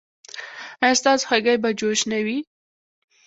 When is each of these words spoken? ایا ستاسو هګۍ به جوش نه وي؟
ایا 0.83 0.95
ستاسو 1.01 1.25
هګۍ 1.29 1.57
به 1.63 1.69
جوش 1.79 1.99
نه 2.11 2.19
وي؟ 2.25 2.37